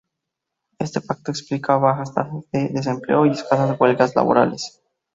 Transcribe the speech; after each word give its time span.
Este 0.79 0.99
pacto 0.99 1.29
explica 1.29 1.77
bajas 1.77 2.11
tasas 2.11 2.49
de 2.51 2.69
desempleo 2.69 3.27
y 3.27 3.33
escasas 3.33 3.79
huelgas 3.79 4.15
laborales. 4.15 4.81